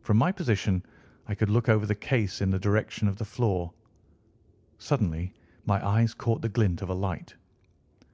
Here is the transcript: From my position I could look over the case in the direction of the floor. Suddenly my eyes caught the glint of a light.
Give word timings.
From 0.00 0.16
my 0.16 0.32
position 0.32 0.82
I 1.26 1.34
could 1.34 1.50
look 1.50 1.68
over 1.68 1.84
the 1.84 1.94
case 1.94 2.40
in 2.40 2.48
the 2.52 2.58
direction 2.58 3.06
of 3.06 3.18
the 3.18 3.24
floor. 3.26 3.74
Suddenly 4.78 5.34
my 5.66 5.86
eyes 5.86 6.14
caught 6.14 6.40
the 6.40 6.48
glint 6.48 6.80
of 6.80 6.88
a 6.88 6.94
light. 6.94 7.34